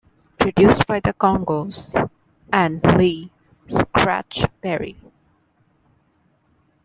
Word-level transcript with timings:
Produced 0.39 0.87
by 0.87 0.99
The 0.99 1.13
Congos 1.13 1.93
and 2.51 2.83
Lee 2.97 3.29
"Scratch" 3.67 4.45
Perry. 4.59 4.97